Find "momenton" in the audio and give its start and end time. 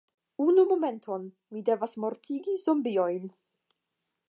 0.71-1.27